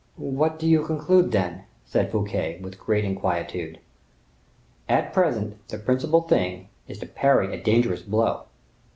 "What 0.15 0.57
do 0.57 0.65
you 0.65 0.83
conclude, 0.83 1.31
then?" 1.31 1.65
said 1.85 2.11
Fouquet, 2.11 2.59
with 2.59 2.79
great 2.79 3.05
inquietude. 3.05 3.77
"At 4.89 5.13
present, 5.13 5.57
the 5.67 5.77
principal 5.77 6.21
thing 6.21 6.69
is 6.87 6.97
to 7.01 7.05
parry 7.05 7.53
a 7.53 7.61
dangerous 7.63 8.01
blow." 8.01 8.45